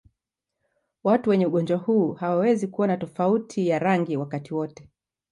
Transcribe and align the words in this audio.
Watu 1.03 1.29
wenye 1.29 1.45
ugonjwa 1.45 1.77
huu 1.77 2.13
hawawezi 2.13 2.67
kuona 2.67 2.97
tofauti 2.97 3.67
ya 3.67 3.79
rangi 3.79 4.17
wakati 4.17 4.53
wote. 4.53 4.87